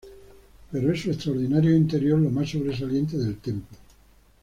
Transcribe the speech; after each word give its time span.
Pero 0.71 0.91
es 0.91 1.01
su 1.03 1.11
extraordinario 1.11 1.75
interior 1.77 2.17
lo 2.17 2.31
más 2.31 2.49
sobresaliente 2.49 3.19
del 3.19 3.37
templo. 3.37 3.67